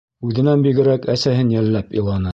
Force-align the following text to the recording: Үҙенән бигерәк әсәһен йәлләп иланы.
Үҙенән 0.29 0.63
бигерәк 0.67 1.05
әсәһен 1.17 1.55
йәлләп 1.57 1.99
иланы. 2.03 2.29